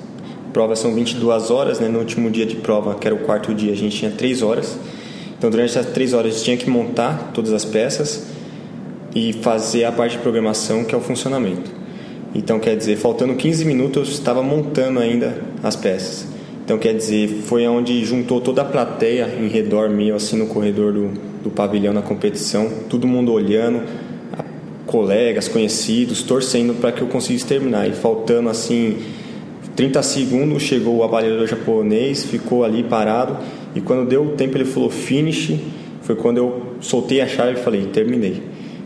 Provas 0.53 0.77
são 0.77 0.93
22 0.93 1.49
horas, 1.49 1.79
né? 1.79 1.87
No 1.87 1.97
último 1.97 2.29
dia 2.29 2.45
de 2.45 2.55
prova, 2.57 2.93
que 2.93 3.07
era 3.07 3.15
o 3.15 3.19
quarto 3.19 3.53
dia, 3.55 3.73
a 3.73 3.75
gente 3.75 3.97
tinha 3.97 4.11
3 4.11 4.43
horas. 4.43 4.77
Então, 5.35 5.49
durante 5.49 5.71
essas 5.71 5.87
3 5.87 6.13
horas, 6.13 6.27
a 6.27 6.35
gente 6.35 6.45
tinha 6.45 6.57
que 6.57 6.69
montar 6.69 7.31
todas 7.33 7.51
as 7.51 7.65
peças 7.65 8.27
e 9.15 9.33
fazer 9.33 9.85
a 9.85 9.91
parte 9.91 10.13
de 10.13 10.19
programação, 10.19 10.83
que 10.83 10.93
é 10.93 10.97
o 10.97 11.01
funcionamento. 11.01 11.71
Então, 12.35 12.59
quer 12.59 12.77
dizer, 12.77 12.97
faltando 12.97 13.33
15 13.33 13.65
minutos, 13.65 14.09
eu 14.09 14.13
estava 14.13 14.43
montando 14.43 14.99
ainda 14.99 15.41
as 15.63 15.75
peças. 15.75 16.27
Então, 16.63 16.77
quer 16.77 16.93
dizer, 16.93 17.27
foi 17.45 17.67
onde 17.67 18.05
juntou 18.05 18.39
toda 18.39 18.61
a 18.61 18.65
plateia 18.65 19.27
em 19.39 19.47
redor 19.47 19.89
meu, 19.89 20.15
assim, 20.15 20.37
no 20.37 20.45
corredor 20.45 20.93
do, 20.93 21.09
do 21.43 21.49
pavilhão 21.49 21.93
na 21.93 22.01
competição, 22.01 22.69
todo 22.89 23.07
mundo 23.07 23.33
olhando, 23.33 23.81
colegas, 24.85 25.47
conhecidos, 25.47 26.21
torcendo 26.21 26.73
para 26.79 26.91
que 26.91 27.01
eu 27.01 27.07
conseguisse 27.07 27.45
terminar. 27.45 27.87
E 27.87 27.91
faltando, 27.91 28.49
assim, 28.49 28.97
30 29.75 30.03
segundos, 30.03 30.63
chegou 30.63 30.97
o 30.97 31.03
avaliador 31.03 31.47
japonês, 31.47 32.23
ficou 32.23 32.63
ali 32.63 32.83
parado, 32.83 33.37
e 33.75 33.81
quando 33.81 34.07
deu 34.07 34.23
o 34.23 34.29
tempo 34.31 34.57
ele 34.57 34.65
falou 34.65 34.89
finish, 34.89 35.57
foi 36.01 36.15
quando 36.15 36.37
eu 36.37 36.61
soltei 36.81 37.21
a 37.21 37.27
chave 37.27 37.53
e 37.53 37.63
falei, 37.63 37.85
terminei. 37.85 38.41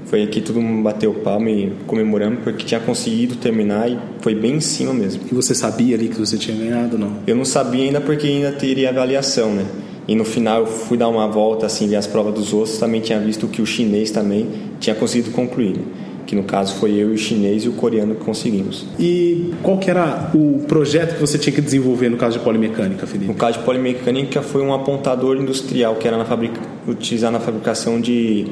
Foi 0.05 0.23
aqui 0.23 0.39
todo 0.39 0.61
mundo 0.61 0.81
bateu 0.83 1.13
palma 1.15 1.49
e 1.49 1.73
comemoramos 1.85 2.39
porque 2.41 2.63
tinha 2.63 2.79
conseguido 2.79 3.35
terminar 3.35 3.91
e 3.91 3.97
foi 4.21 4.33
bem 4.33 4.55
em 4.55 4.61
cima 4.61 4.93
mesmo. 4.93 5.23
E 5.29 5.35
você 5.35 5.53
sabia 5.53 5.97
ali 5.97 6.07
que 6.07 6.17
você 6.17 6.37
tinha 6.37 6.55
ganhado, 6.55 6.97
não? 6.97 7.17
Eu 7.27 7.35
não 7.35 7.43
sabia 7.43 7.83
ainda 7.83 7.99
porque 7.99 8.25
ainda 8.25 8.53
teria 8.53 8.89
avaliação, 8.89 9.51
né? 9.51 9.65
E 10.07 10.15
no 10.15 10.23
final 10.23 10.61
eu 10.61 10.67
fui 10.67 10.97
dar 10.97 11.09
uma 11.09 11.27
volta 11.27 11.65
assim, 11.65 11.89
ver 11.89 11.97
as 11.97 12.07
provas 12.07 12.33
dos 12.33 12.53
outros, 12.53 12.77
também 12.77 13.01
tinha 13.01 13.19
visto 13.19 13.47
que 13.47 13.61
o 13.61 13.65
chinês 13.65 14.09
também 14.09 14.47
tinha 14.79 14.95
conseguido 14.95 15.31
concluir. 15.31 15.75
Né? 15.75 15.83
Que 16.27 16.35
no 16.35 16.43
caso 16.43 16.75
foi 16.75 16.91
eu, 16.91 17.07
o 17.07 17.17
chinês 17.17 17.63
e 17.63 17.69
o 17.69 17.71
coreano 17.71 18.13
que 18.13 18.23
conseguimos. 18.23 18.85
E 18.99 19.53
qual 19.63 19.77
que 19.77 19.89
era 19.89 20.29
o 20.35 20.59
projeto 20.67 21.15
que 21.15 21.21
você 21.21 21.37
tinha 21.37 21.55
que 21.55 21.61
desenvolver 21.61 22.09
no 22.09 22.17
caso 22.17 22.37
de 22.37 22.43
polimecânica, 22.43 23.07
Felipe? 23.07 23.27
No 23.27 23.33
caso 23.33 23.59
de 23.59 23.63
polimecânica 23.63 24.41
foi 24.41 24.61
um 24.61 24.73
apontador 24.73 25.37
industrial 25.37 25.95
que 25.95 26.05
era 26.05 26.17
na 26.17 26.25
fabrica, 26.25 26.59
utilizado 26.85 27.31
na 27.31 27.39
fabricação 27.39 27.99
de 28.01 28.45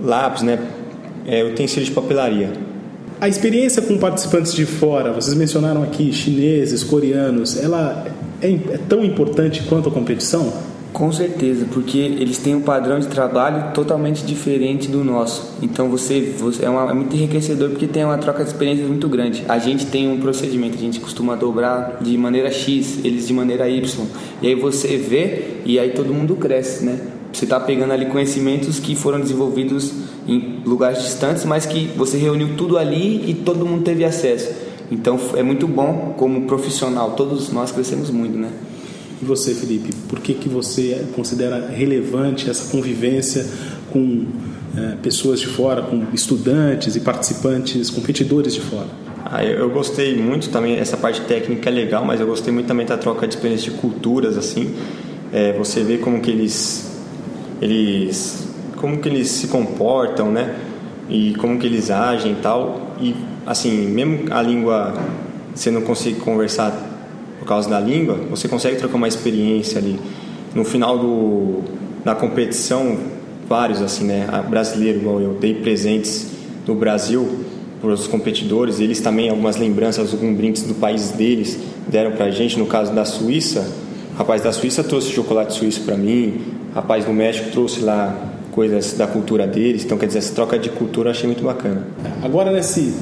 lápis, 0.00 0.42
né, 0.42 0.60
é, 1.26 1.42
utensílios 1.42 1.88
de 1.88 1.94
papelaria. 1.94 2.52
A 3.20 3.28
experiência 3.28 3.82
com 3.82 3.98
participantes 3.98 4.54
de 4.54 4.64
fora, 4.64 5.12
vocês 5.12 5.34
mencionaram 5.34 5.82
aqui 5.82 6.12
chineses, 6.12 6.84
coreanos, 6.84 7.56
ela 7.56 8.06
é, 8.40 8.48
é 8.48 8.78
tão 8.88 9.04
importante 9.04 9.64
quanto 9.64 9.88
a 9.88 9.92
competição? 9.92 10.52
Com 10.92 11.10
certeza, 11.10 11.66
porque 11.72 11.96
eles 11.96 12.36
têm 12.36 12.54
um 12.54 12.60
padrão 12.60 12.98
de 12.98 13.06
trabalho 13.06 13.72
totalmente 13.72 14.26
diferente 14.26 14.88
do 14.88 15.02
nosso. 15.02 15.54
Então 15.62 15.88
você, 15.88 16.34
você 16.38 16.66
é, 16.66 16.68
uma, 16.68 16.90
é, 16.90 16.92
muito 16.92 17.16
enriquecedor 17.16 17.70
porque 17.70 17.86
tem 17.86 18.04
uma 18.04 18.18
troca 18.18 18.44
de 18.44 18.50
experiências 18.50 18.86
muito 18.86 19.08
grande. 19.08 19.42
A 19.48 19.58
gente 19.58 19.86
tem 19.86 20.06
um 20.06 20.20
procedimento, 20.20 20.76
a 20.76 20.80
gente 20.80 21.00
costuma 21.00 21.34
dobrar 21.34 21.96
de 22.02 22.16
maneira 22.18 22.50
X, 22.50 23.02
eles 23.02 23.26
de 23.26 23.32
maneira 23.32 23.68
Y. 23.70 24.06
E 24.42 24.48
aí 24.48 24.54
você 24.54 24.98
vê 24.98 25.62
e 25.64 25.78
aí 25.78 25.92
todo 25.92 26.12
mundo 26.12 26.36
cresce, 26.36 26.84
né? 26.84 27.00
Você 27.32 27.44
está 27.44 27.58
pegando 27.58 27.94
ali 27.94 28.06
conhecimentos 28.06 28.78
que 28.78 28.94
foram 28.94 29.18
desenvolvidos 29.18 29.92
em 30.28 30.60
lugares 30.66 31.02
distantes, 31.02 31.46
mas 31.46 31.64
que 31.64 31.86
você 31.96 32.18
reuniu 32.18 32.54
tudo 32.54 32.76
ali 32.76 33.30
e 33.30 33.32
todo 33.32 33.64
mundo 33.64 33.82
teve 33.82 34.04
acesso. 34.04 34.52
Então 34.90 35.18
é 35.34 35.42
muito 35.42 35.66
bom 35.66 36.14
como 36.18 36.42
profissional. 36.42 37.12
Todos 37.12 37.50
nós 37.50 37.72
crescemos 37.72 38.10
muito, 38.10 38.36
né? 38.36 38.50
E 39.22 39.24
você, 39.24 39.54
Felipe, 39.54 39.94
por 40.08 40.18
que, 40.18 40.34
que 40.34 40.48
você 40.48 41.06
considera 41.14 41.68
relevante 41.68 42.50
essa 42.50 42.68
convivência 42.72 43.46
com 43.92 44.26
é, 44.76 44.96
pessoas 45.00 45.38
de 45.38 45.46
fora, 45.46 45.80
com 45.80 46.06
estudantes 46.12 46.96
e 46.96 47.00
participantes, 47.00 47.88
competidores 47.88 48.52
de 48.52 48.60
fora? 48.60 48.88
Ah, 49.24 49.44
eu, 49.44 49.60
eu, 49.60 49.70
gostei 49.70 50.16
muito 50.16 50.50
também, 50.50 50.76
essa 50.76 50.96
parte 50.96 51.20
técnica 51.20 51.70
é 51.70 51.72
legal, 51.72 52.04
mas 52.04 52.20
eu 52.20 52.26
gostei 52.26 52.52
muito 52.52 52.66
também 52.66 52.84
da 52.84 52.98
troca 52.98 53.28
de 53.28 53.34
experiências 53.36 53.72
de 53.72 53.80
culturas, 53.80 54.36
assim. 54.36 54.74
É, 55.32 55.52
você 55.52 55.84
vê 55.84 55.98
como 55.98 56.20
que 56.20 56.30
eles, 56.30 56.90
eles, 57.60 58.48
como 58.76 58.98
que 58.98 59.08
eles 59.08 59.28
se 59.28 59.46
comportam, 59.46 60.32
né? 60.32 60.52
E 61.08 61.34
como 61.36 61.60
que 61.60 61.66
eles 61.66 61.92
agem 61.92 62.32
e 62.32 62.36
tal. 62.42 62.96
E, 63.00 63.14
assim, 63.46 63.86
mesmo 63.86 64.32
a 64.32 64.42
língua, 64.42 64.94
você 65.54 65.70
não 65.70 65.82
consegue 65.82 66.18
conversar 66.18 66.91
por 67.42 67.48
causa 67.48 67.68
da 67.68 67.80
língua, 67.80 68.14
você 68.30 68.46
consegue 68.46 68.76
trocar 68.76 68.94
uma 68.94 69.08
experiência 69.08 69.78
ali. 69.78 69.98
No 70.54 70.64
final 70.64 70.96
do, 70.96 71.58
da 72.04 72.14
competição, 72.14 72.96
vários 73.48 73.82
assim, 73.82 74.04
né, 74.04 74.28
brasileiro 74.48 75.00
igual 75.00 75.20
eu, 75.20 75.34
dei 75.34 75.54
presentes 75.54 76.28
do 76.64 76.72
Brasil 76.72 77.40
para 77.80 77.90
os 77.90 78.06
competidores, 78.06 78.78
eles 78.78 79.00
também 79.00 79.28
algumas 79.28 79.56
lembranças, 79.56 80.12
alguns 80.12 80.36
brindes 80.36 80.62
do 80.62 80.74
país 80.74 81.10
deles 81.10 81.58
deram 81.88 82.12
para 82.12 82.26
a 82.26 82.30
gente. 82.30 82.56
No 82.56 82.66
caso 82.66 82.92
da 82.92 83.04
Suíça, 83.04 83.68
o 84.14 84.18
rapaz 84.18 84.40
da 84.40 84.52
Suíça 84.52 84.84
trouxe 84.84 85.10
chocolate 85.10 85.54
suíço 85.54 85.80
para 85.80 85.96
mim, 85.96 86.40
o 86.70 86.74
rapaz 86.76 87.04
do 87.04 87.12
México 87.12 87.50
trouxe 87.50 87.80
lá 87.80 88.16
coisas 88.52 88.92
da 88.92 89.08
cultura 89.08 89.48
deles. 89.48 89.84
Então, 89.84 89.98
quer 89.98 90.06
dizer, 90.06 90.20
essa 90.20 90.32
troca 90.32 90.56
de 90.56 90.68
cultura 90.68 91.08
eu 91.08 91.10
achei 91.10 91.26
muito 91.26 91.42
bacana. 91.42 91.88
Agora, 92.22 92.52
nesse 92.52 92.94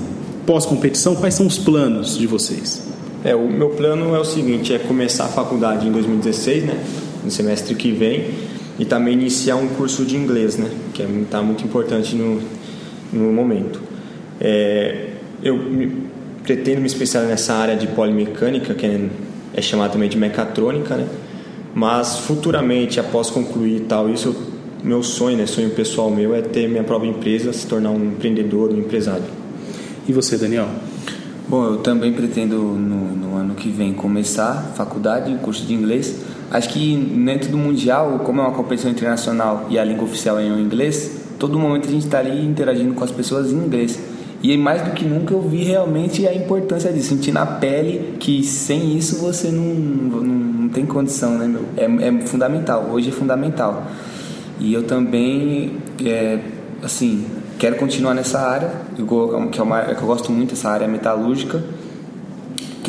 pós-competição, 0.47 1.14
quais 1.14 1.35
são 1.35 1.47
os 1.47 1.59
planos 1.59 2.16
de 2.16 2.26
vocês? 2.26 2.88
É, 3.22 3.34
o 3.34 3.46
meu 3.50 3.68
plano 3.70 4.14
é 4.14 4.18
o 4.18 4.24
seguinte, 4.24 4.72
é 4.72 4.78
começar 4.78 5.24
a 5.24 5.28
faculdade 5.28 5.86
em 5.86 5.92
2016, 5.92 6.64
né, 6.64 6.82
no 7.22 7.30
semestre 7.30 7.74
que 7.74 7.92
vem, 7.92 8.30
e 8.78 8.84
também 8.86 9.12
iniciar 9.12 9.56
um 9.56 9.68
curso 9.68 10.06
de 10.06 10.16
inglês, 10.16 10.56
né, 10.56 10.70
que 10.94 11.02
está 11.02 11.12
é, 11.12 11.24
tá 11.30 11.42
muito 11.42 11.62
importante 11.62 12.16
no, 12.16 12.40
no 13.12 13.30
momento. 13.30 13.78
É, 14.40 15.08
eu 15.42 15.54
me, 15.54 16.08
pretendo 16.42 16.80
me 16.80 16.86
especializar 16.86 17.30
nessa 17.30 17.54
área 17.54 17.76
de 17.76 17.88
polimecânica, 17.88 18.72
que 18.72 18.86
é, 18.86 19.08
é 19.52 19.60
chamada 19.60 19.92
também 19.92 20.08
de 20.08 20.16
mecatrônica, 20.16 20.96
né, 20.96 21.06
mas 21.74 22.20
futuramente, 22.20 22.98
após 22.98 23.28
concluir 23.28 23.80
tal, 23.80 24.08
isso 24.08 24.28
eu, 24.28 24.36
meu 24.82 25.02
sonho, 25.02 25.36
né, 25.36 25.44
sonho 25.44 25.68
pessoal 25.70 26.10
meu 26.10 26.34
é 26.34 26.40
ter 26.40 26.66
minha 26.70 26.84
própria 26.84 27.10
empresa, 27.10 27.52
se 27.52 27.66
tornar 27.66 27.90
um 27.90 28.02
empreendedor, 28.02 28.72
um 28.72 28.78
empresário. 28.78 29.24
E 30.08 30.12
você, 30.12 30.38
Daniel? 30.38 30.68
Bom, 31.50 31.64
eu 31.64 31.78
também 31.78 32.12
pretendo 32.12 32.54
no, 32.54 33.16
no 33.16 33.37
ano 33.37 33.57
que 33.57 33.69
vem 33.71 33.92
começar 33.92 34.73
faculdade, 34.76 35.35
curso 35.42 35.66
de 35.66 35.75
inglês. 35.75 36.21
Acho 36.49 36.69
que 36.69 36.95
dentro 36.97 37.50
do 37.50 37.59
mundial, 37.59 38.21
como 38.21 38.40
é 38.40 38.45
uma 38.45 38.52
competição 38.52 38.88
internacional 38.88 39.66
e 39.69 39.76
a 39.76 39.83
língua 39.83 40.04
oficial 40.04 40.38
é 40.38 40.45
o 40.45 40.61
inglês, 40.61 41.23
todo 41.40 41.59
momento 41.59 41.88
a 41.88 41.90
gente 41.90 42.04
está 42.04 42.21
ali 42.21 42.47
interagindo 42.47 42.95
com 42.95 43.02
as 43.02 43.11
pessoas 43.11 43.50
em 43.50 43.57
inglês. 43.57 43.99
E 44.40 44.57
mais 44.57 44.83
do 44.83 44.92
que 44.92 45.04
nunca 45.04 45.35
eu 45.35 45.42
vi 45.42 45.64
realmente 45.64 46.25
a 46.25 46.33
importância 46.33 46.92
disso, 46.92 47.09
sentir 47.09 47.33
na 47.33 47.45
pele 47.45 48.14
que 48.21 48.45
sem 48.45 48.97
isso 48.97 49.16
você 49.16 49.50
não, 49.50 49.75
não, 49.75 50.23
não 50.23 50.69
tem 50.69 50.87
condição, 50.87 51.37
né, 51.37 51.49
meu? 51.49 51.64
É, 51.76 52.07
é, 52.07 52.26
fundamental, 52.28 52.90
hoje 52.92 53.09
é 53.09 53.12
fundamental. 53.12 53.88
E 54.61 54.73
eu 54.73 54.85
também, 54.85 55.73
é, 56.04 56.38
assim, 56.80 57.26
Quero 57.60 57.76
continuar 57.76 58.14
nessa 58.14 58.40
área, 58.40 58.72
que 58.96 59.60
é 59.60 59.62
uma 59.62 59.76
área 59.76 59.94
que 59.94 60.00
eu 60.00 60.06
gosto 60.06 60.32
muito, 60.32 60.54
essa 60.54 60.70
área 60.70 60.88
metalúrgica. 60.88 61.62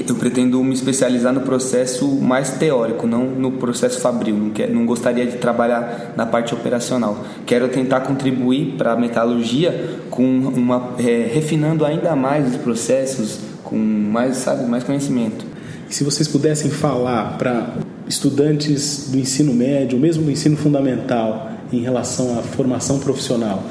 Eu 0.07 0.15
pretendo 0.15 0.63
me 0.63 0.73
especializar 0.73 1.33
no 1.33 1.41
processo 1.41 2.07
mais 2.07 2.51
teórico, 2.51 3.05
não 3.05 3.25
no 3.25 3.51
processo 3.51 3.99
fabril. 3.99 4.33
Não, 4.33 4.67
não 4.69 4.85
gostaria 4.85 5.25
de 5.25 5.35
trabalhar 5.35 6.13
na 6.15 6.25
parte 6.25 6.53
operacional. 6.53 7.17
Quero 7.45 7.67
tentar 7.67 7.99
contribuir 7.99 8.77
para 8.77 8.93
a 8.93 8.95
metalurgia 8.95 9.99
com 10.09 10.23
uma 10.23 10.95
é, 10.97 11.29
refinando 11.29 11.83
ainda 11.83 12.15
mais 12.15 12.51
os 12.51 12.55
processos, 12.55 13.39
com 13.65 13.75
mais 13.75 14.37
sabe 14.37 14.63
mais 14.69 14.85
conhecimento. 14.85 15.45
E 15.89 15.93
se 15.93 16.05
vocês 16.05 16.29
pudessem 16.29 16.71
falar 16.71 17.37
para 17.37 17.73
estudantes 18.07 19.09
do 19.11 19.19
ensino 19.19 19.53
médio, 19.53 19.99
mesmo 19.99 20.23
do 20.23 20.31
ensino 20.31 20.55
fundamental, 20.55 21.51
em 21.73 21.81
relação 21.81 22.39
à 22.39 22.41
formação 22.41 22.99
profissional, 22.99 23.61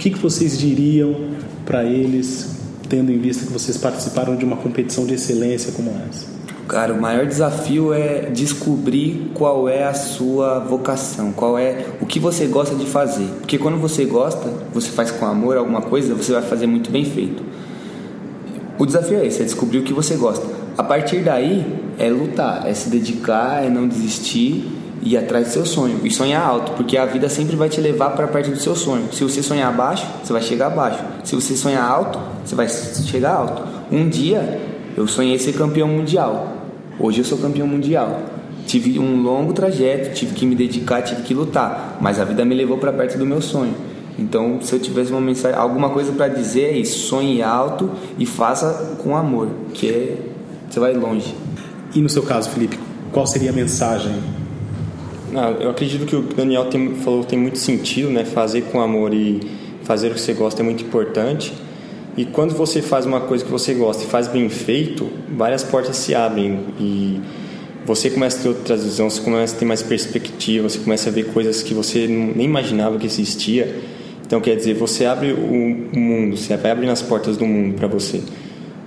que, 0.00 0.08
que 0.08 0.18
vocês 0.18 0.58
diriam 0.58 1.14
para 1.66 1.84
eles, 1.84 2.56
tendo 2.88 3.12
em 3.12 3.18
vista 3.18 3.46
que 3.46 3.52
vocês 3.52 3.76
participaram 3.76 4.34
de 4.34 4.44
uma 4.46 4.56
competição 4.56 5.04
de 5.04 5.14
excelência 5.14 5.72
como 5.72 5.90
essa? 6.08 6.26
Cara, 6.66 6.94
o 6.94 7.00
maior 7.00 7.26
desafio 7.26 7.92
é 7.92 8.30
descobrir 8.30 9.30
qual 9.34 9.68
é 9.68 9.84
a 9.84 9.92
sua 9.92 10.60
vocação, 10.60 11.32
qual 11.32 11.58
é 11.58 11.84
o 12.00 12.06
que 12.06 12.18
você 12.18 12.46
gosta 12.46 12.74
de 12.74 12.86
fazer. 12.86 13.26
Porque 13.40 13.58
quando 13.58 13.76
você 13.76 14.04
gosta, 14.06 14.48
você 14.72 14.88
faz 14.88 15.10
com 15.10 15.26
amor 15.26 15.56
alguma 15.56 15.82
coisa, 15.82 16.14
você 16.14 16.32
vai 16.32 16.42
fazer 16.42 16.66
muito 16.66 16.90
bem 16.90 17.04
feito. 17.04 17.42
O 18.78 18.86
desafio 18.86 19.18
é 19.18 19.26
esse, 19.26 19.42
é 19.42 19.44
descobrir 19.44 19.80
o 19.80 19.82
que 19.82 19.92
você 19.92 20.14
gosta. 20.14 20.46
A 20.78 20.82
partir 20.82 21.18
daí 21.18 21.66
é 21.98 22.08
lutar, 22.08 22.66
é 22.66 22.72
se 22.72 22.88
dedicar, 22.88 23.64
é 23.64 23.68
não 23.68 23.86
desistir 23.86 24.64
ir 25.02 25.16
atrás 25.16 25.48
do 25.48 25.52
seu 25.52 25.66
sonho 25.66 26.00
e 26.04 26.10
sonhar 26.10 26.42
alto, 26.42 26.72
porque 26.72 26.96
a 26.96 27.06
vida 27.06 27.28
sempre 27.28 27.56
vai 27.56 27.68
te 27.68 27.80
levar 27.80 28.10
para 28.10 28.26
perto 28.28 28.50
do 28.50 28.60
seu 28.60 28.74
sonho. 28.76 29.08
Se 29.12 29.22
você 29.22 29.42
sonhar 29.42 29.72
baixo, 29.74 30.06
você 30.22 30.32
vai 30.32 30.42
chegar 30.42 30.70
baixo. 30.70 31.02
Se 31.24 31.34
você 31.34 31.56
sonhar 31.56 31.88
alto, 31.88 32.18
você 32.44 32.54
vai 32.54 32.68
chegar 32.68 33.34
alto. 33.34 33.62
Um 33.90 34.08
dia 34.08 34.60
eu 34.96 35.06
sonhei 35.06 35.38
ser 35.38 35.52
campeão 35.54 35.88
mundial. 35.88 36.56
Hoje 36.98 37.20
eu 37.20 37.24
sou 37.24 37.38
campeão 37.38 37.66
mundial. 37.66 38.20
Tive 38.66 38.98
um 38.98 39.22
longo 39.22 39.52
trajeto, 39.52 40.14
tive 40.14 40.34
que 40.34 40.46
me 40.46 40.54
dedicar, 40.54 41.02
tive 41.02 41.22
que 41.22 41.34
lutar, 41.34 41.98
mas 42.00 42.20
a 42.20 42.24
vida 42.24 42.44
me 42.44 42.54
levou 42.54 42.78
para 42.78 42.92
perto 42.92 43.18
do 43.18 43.26
meu 43.26 43.40
sonho. 43.40 43.74
Então, 44.18 44.60
se 44.60 44.72
eu 44.74 44.78
tivesse 44.78 45.10
uma 45.10 45.20
mensagem, 45.20 45.58
alguma 45.58 45.90
coisa 45.90 46.12
para 46.12 46.28
dizer 46.28 46.64
é 46.64 46.76
isso: 46.76 47.08
sonhe 47.08 47.42
alto 47.42 47.90
e 48.18 48.26
faça 48.26 48.96
com 49.02 49.16
amor, 49.16 49.48
que 49.72 49.88
é, 49.88 50.16
você 50.68 50.78
vai 50.78 50.92
longe. 50.92 51.34
E 51.94 52.00
no 52.00 52.08
seu 52.08 52.22
caso, 52.22 52.50
Felipe, 52.50 52.78
qual 53.10 53.26
seria 53.26 53.50
a 53.50 53.52
mensagem 53.52 54.12
não, 55.32 55.52
eu 55.60 55.70
acredito 55.70 56.06
que 56.06 56.16
o 56.16 56.22
Daniel 56.22 56.66
tem, 56.66 56.94
falou 56.96 57.24
tem 57.24 57.38
muito 57.38 57.58
sentido, 57.58 58.10
né? 58.10 58.24
Fazer 58.24 58.62
com 58.62 58.80
amor 58.80 59.14
e 59.14 59.40
fazer 59.84 60.10
o 60.10 60.14
que 60.14 60.20
você 60.20 60.32
gosta 60.32 60.62
é 60.62 60.64
muito 60.64 60.84
importante. 60.84 61.52
E 62.16 62.24
quando 62.24 62.54
você 62.54 62.82
faz 62.82 63.06
uma 63.06 63.20
coisa 63.20 63.44
que 63.44 63.50
você 63.50 63.72
gosta 63.74 64.02
e 64.02 64.06
faz 64.06 64.28
bem 64.28 64.48
feito, 64.48 65.08
várias 65.36 65.62
portas 65.62 65.96
se 65.96 66.14
abrem 66.14 66.58
e 66.78 67.20
você 67.86 68.10
começa 68.10 68.38
a 68.38 68.42
ter 68.42 68.48
outra 68.48 68.76
visão, 68.76 69.08
você 69.08 69.20
começa 69.20 69.56
a 69.56 69.58
ter 69.58 69.64
mais 69.64 69.82
perspectiva, 69.82 70.68
você 70.68 70.78
começa 70.78 71.08
a 71.08 71.12
ver 71.12 71.26
coisas 71.32 71.62
que 71.62 71.72
você 71.72 72.06
nem 72.06 72.44
imaginava 72.46 72.98
que 72.98 73.06
existia. 73.06 73.74
Então, 74.26 74.40
quer 74.40 74.54
dizer, 74.54 74.74
você 74.74 75.06
abre 75.06 75.32
o 75.32 75.98
mundo, 75.98 76.36
você 76.36 76.56
vai 76.56 76.70
abrindo 76.70 76.90
as 76.90 77.02
portas 77.02 77.36
do 77.36 77.46
mundo 77.46 77.74
para 77.74 77.88
você. 77.88 78.20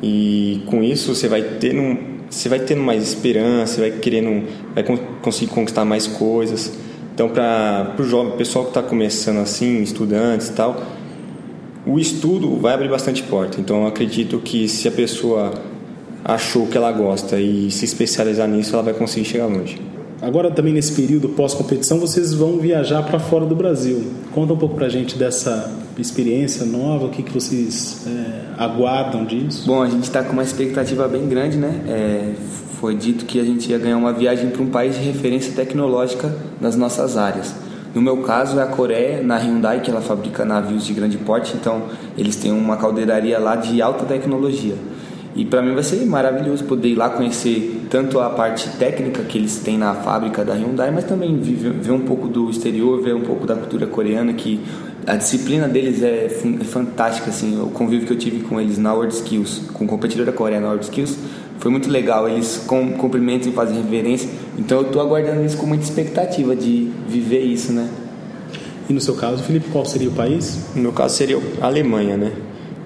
E 0.01 0.61
com 0.67 0.83
isso, 0.83 1.13
você 1.13 1.27
vai 1.27 1.41
ter 1.41 1.77
um, 1.77 2.12
você 2.33 2.49
vai 2.49 2.59
tendo 2.59 2.81
mais 2.81 3.03
esperança, 3.03 3.81
vai 3.81 3.91
querendo, 3.91 4.47
vai 4.73 4.83
conseguir 5.21 5.51
conquistar 5.51 5.85
mais 5.85 6.07
coisas. 6.07 6.73
Então, 7.13 7.29
para 7.29 7.93
o 7.99 8.03
jovem, 8.03 8.35
pessoal 8.35 8.65
que 8.65 8.71
está 8.71 8.81
começando 8.81 9.37
assim, 9.37 9.83
estudantes 9.83 10.47
e 10.47 10.53
tal, 10.53 10.83
o 11.85 11.99
estudo 11.99 12.57
vai 12.57 12.73
abrir 12.73 12.89
bastante 12.89 13.21
porta. 13.21 13.61
Então, 13.61 13.81
eu 13.81 13.87
acredito 13.87 14.39
que 14.39 14.67
se 14.67 14.87
a 14.87 14.91
pessoa 14.91 15.53
achou 16.25 16.65
que 16.65 16.75
ela 16.75 16.91
gosta 16.91 17.39
e 17.39 17.69
se 17.69 17.85
especializar 17.85 18.47
nisso, 18.47 18.73
ela 18.73 18.81
vai 18.81 18.93
conseguir 18.93 19.25
chegar 19.25 19.45
longe. 19.45 19.79
Agora, 20.19 20.49
também 20.49 20.73
nesse 20.73 20.93
período 20.93 21.29
pós-competição, 21.29 21.99
vocês 21.99 22.33
vão 22.33 22.57
viajar 22.57 23.03
para 23.03 23.19
fora 23.19 23.45
do 23.45 23.55
Brasil. 23.55 24.07
Conta 24.31 24.53
um 24.53 24.57
pouco 24.57 24.75
para 24.75 24.87
a 24.87 24.89
gente 24.89 25.17
dessa 25.17 25.71
experiência 25.97 26.65
nova? 26.65 27.05
O 27.05 27.09
que, 27.09 27.23
que 27.23 27.31
vocês 27.31 28.05
é, 28.07 28.45
aguardam 28.57 29.25
disso? 29.25 29.65
Bom, 29.65 29.81
a 29.81 29.89
gente 29.89 30.03
está 30.03 30.23
com 30.23 30.33
uma 30.33 30.43
expectativa 30.43 31.07
bem 31.07 31.27
grande, 31.27 31.57
né? 31.57 31.81
É, 31.87 32.33
foi 32.79 32.95
dito 32.95 33.25
que 33.25 33.39
a 33.39 33.43
gente 33.43 33.69
ia 33.71 33.77
ganhar 33.77 33.97
uma 33.97 34.11
viagem 34.11 34.49
para 34.49 34.61
um 34.61 34.69
país 34.69 34.95
de 34.95 35.01
referência 35.01 35.53
tecnológica 35.53 36.35
nas 36.59 36.75
nossas 36.75 37.15
áreas. 37.15 37.55
No 37.93 38.01
meu 38.01 38.17
caso 38.17 38.59
é 38.59 38.63
a 38.63 38.65
Coreia, 38.65 39.21
na 39.21 39.37
Hyundai, 39.37 39.79
que 39.81 39.91
ela 39.91 40.01
fabrica 40.01 40.43
navios 40.43 40.83
de 40.83 40.93
grande 40.93 41.17
porte, 41.17 41.53
então 41.55 41.83
eles 42.17 42.35
têm 42.35 42.51
uma 42.51 42.75
caldeiraria 42.75 43.37
lá 43.37 43.55
de 43.55 43.81
alta 43.81 44.03
tecnologia. 44.03 44.75
E 45.35 45.45
para 45.45 45.61
mim 45.61 45.73
vai 45.73 45.83
ser 45.83 46.05
maravilhoso 46.05 46.63
poder 46.65 46.89
ir 46.89 46.95
lá 46.95 47.09
conhecer 47.09 47.87
tanto 47.89 48.19
a 48.19 48.29
parte 48.29 48.69
técnica 48.77 49.23
que 49.23 49.37
eles 49.37 49.57
têm 49.59 49.77
na 49.77 49.93
fábrica 49.95 50.43
da 50.43 50.53
Hyundai, 50.53 50.91
mas 50.91 51.05
também 51.05 51.39
ver, 51.39 51.71
ver 51.71 51.91
um 51.91 52.01
pouco 52.01 52.27
do 52.27 52.49
exterior, 52.49 53.01
ver 53.01 53.15
um 53.15 53.21
pouco 53.21 53.45
da 53.45 53.55
cultura 53.55 53.87
coreana, 53.87 54.33
que 54.33 54.59
a 55.05 55.15
disciplina 55.15 55.67
deles 55.67 56.01
é, 56.01 56.25
é 56.25 56.63
fantástica. 56.63 57.29
Assim, 57.29 57.61
o 57.61 57.67
convívio 57.67 58.07
que 58.07 58.13
eu 58.13 58.17
tive 58.17 58.41
com 58.41 58.59
eles 58.59 58.77
na 58.77 58.93
World 58.93 59.13
Skills, 59.13 59.63
com 59.73 59.85
o 59.85 59.87
competidor 59.87 60.25
da 60.25 60.31
Coreia 60.31 60.61
na 60.61 60.67
World 60.67 60.85
Skills, 60.85 61.17
foi 61.59 61.71
muito 61.71 61.89
legal. 61.89 62.27
Eles 62.27 62.65
cumprimentam 62.97 63.51
e 63.51 63.53
fazem 63.53 63.75
reverência. 63.75 64.29
Então 64.57 64.79
eu 64.79 64.87
estou 64.87 65.01
aguardando 65.01 65.43
isso 65.43 65.57
com 65.57 65.65
muita 65.65 65.83
expectativa 65.83 66.55
de 66.55 66.89
viver 67.07 67.41
isso, 67.41 67.71
né? 67.71 67.89
E 68.89 68.93
no 68.93 68.99
seu 68.99 69.15
caso, 69.15 69.41
Felipe, 69.43 69.67
qual 69.71 69.85
seria 69.85 70.09
o 70.09 70.13
país? 70.13 70.59
No 70.75 70.81
meu 70.81 70.91
caso 70.91 71.15
seria 71.15 71.39
a 71.61 71.67
Alemanha, 71.67 72.17
né? 72.17 72.33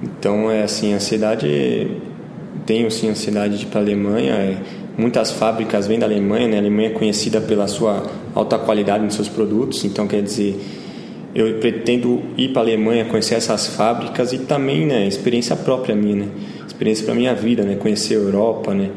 Então 0.01 0.49
é 0.51 0.63
assim, 0.63 0.93
a 0.93 0.99
cidade 0.99 1.89
tenho 2.65 2.91
sim 2.91 3.09
a 3.09 3.15
cidade 3.15 3.57
de 3.57 3.65
ir 3.65 3.67
para 3.67 3.79
a 3.79 3.83
Alemanha. 3.83 4.33
É, 4.33 4.57
muitas 4.97 5.31
fábricas 5.31 5.87
vêm 5.87 5.97
da 5.97 6.05
Alemanha, 6.05 6.47
né? 6.47 6.57
A 6.57 6.59
Alemanha 6.59 6.89
é 6.89 6.91
conhecida 6.91 7.41
pela 7.41 7.67
sua 7.67 8.03
alta 8.35 8.59
qualidade 8.59 9.03
nos 9.03 9.15
seus 9.15 9.27
produtos, 9.27 9.83
então 9.85 10.05
quer 10.07 10.21
dizer, 10.21 10.59
eu 11.37 11.59
pretendo 11.59 12.19
ir 12.35 12.49
para 12.49 12.63
a 12.63 12.65
Alemanha 12.65 13.05
conhecer 13.05 13.35
essas 13.35 13.67
fábricas 13.67 14.33
e 14.33 14.39
também, 14.39 14.87
né, 14.87 15.07
experiência 15.07 15.55
própria 15.55 15.95
minha, 15.95 16.15
né? 16.15 16.27
experiência 16.65 17.05
para 17.05 17.13
minha 17.13 17.35
vida, 17.35 17.61
né? 17.61 17.75
Conhecer 17.75 18.15
a 18.15 18.17
Europa, 18.17 18.73
né? 18.73 18.89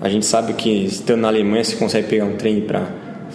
A 0.00 0.08
gente 0.08 0.24
sabe 0.24 0.52
que 0.52 0.70
estando 0.70 1.22
na 1.22 1.28
Alemanha 1.28 1.64
você 1.64 1.74
consegue 1.74 2.06
pegar 2.06 2.26
um 2.26 2.36
trem 2.36 2.60
para 2.60 2.86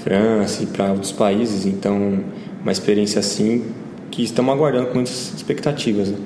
França 0.03 0.63
e 0.63 0.67
para 0.67 0.91
outros 0.91 1.11
países, 1.11 1.65
então 1.65 2.23
uma 2.61 2.71
experiência 2.71 3.19
assim 3.19 3.63
que 4.09 4.23
estamos 4.23 4.53
aguardando 4.53 4.87
com 4.87 4.95
muitas 4.95 5.33
expectativas. 5.35 6.09
Né? 6.09 6.17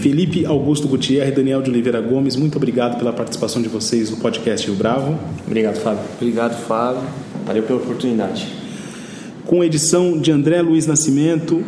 Felipe 0.00 0.46
Augusto 0.46 0.86
Gutierrez 0.86 1.32
e 1.32 1.34
Daniel 1.34 1.60
de 1.60 1.70
Oliveira 1.70 2.00
Gomes, 2.00 2.36
muito 2.36 2.56
obrigado 2.56 2.98
pela 2.98 3.12
participação 3.12 3.60
de 3.60 3.68
vocês 3.68 4.10
no 4.10 4.16
podcast 4.18 4.66
Rio 4.66 4.76
Bravo. 4.76 5.18
Obrigado, 5.44 5.76
Fábio. 5.76 6.04
Obrigado, 6.20 6.56
Fábio. 6.66 7.02
Valeu 7.46 7.64
pela 7.64 7.80
oportunidade. 7.80 8.59
Com 9.50 9.64
edição 9.64 10.16
de 10.16 10.30
André 10.30 10.62
Luiz 10.62 10.86
Nascimento 10.86 11.60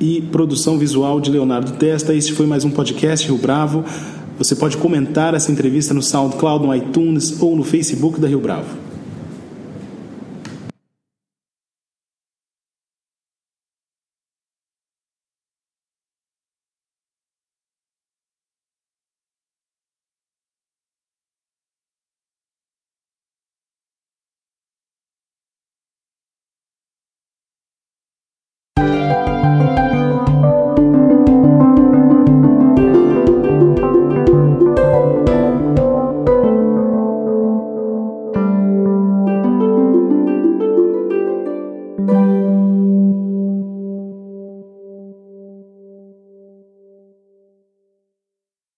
e 0.00 0.22
produção 0.22 0.78
visual 0.78 1.20
de 1.20 1.30
Leonardo 1.30 1.72
Testa, 1.72 2.14
este 2.14 2.32
foi 2.32 2.46
mais 2.46 2.64
um 2.64 2.70
podcast 2.70 3.26
Rio 3.26 3.36
Bravo. 3.36 3.84
Você 4.38 4.56
pode 4.56 4.78
comentar 4.78 5.34
essa 5.34 5.52
entrevista 5.52 5.92
no 5.92 6.00
SoundCloud, 6.00 6.66
no 6.66 6.74
iTunes 6.74 7.38
ou 7.42 7.54
no 7.54 7.62
Facebook 7.62 8.18
da 8.18 8.26
Rio 8.26 8.40
Bravo. 8.40 8.85